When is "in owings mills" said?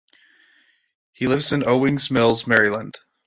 1.53-2.47